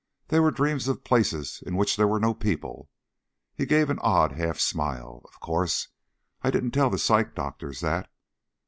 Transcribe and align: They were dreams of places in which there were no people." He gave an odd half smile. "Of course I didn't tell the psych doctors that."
They 0.29 0.39
were 0.39 0.49
dreams 0.49 0.87
of 0.87 1.03
places 1.03 1.61
in 1.63 1.75
which 1.75 1.95
there 1.95 2.07
were 2.07 2.19
no 2.19 2.33
people." 2.33 2.89
He 3.53 3.67
gave 3.67 3.91
an 3.91 3.99
odd 3.99 4.31
half 4.31 4.57
smile. 4.59 5.21
"Of 5.25 5.39
course 5.39 5.89
I 6.41 6.49
didn't 6.49 6.71
tell 6.71 6.89
the 6.89 6.97
psych 6.97 7.35
doctors 7.35 7.81
that." 7.81 8.11